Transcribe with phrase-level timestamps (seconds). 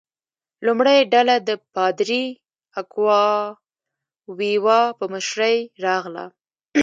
[0.65, 2.23] لومړۍ ډله د پادري
[2.79, 6.25] اکواویوا په مشرۍ راغله.